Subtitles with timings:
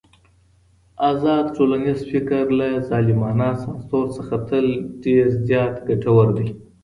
[1.09, 4.65] ازاد ټولنيز فکر له ظالمانه سانسور څخه تل
[5.03, 6.49] ډېر زيات ګټور دی.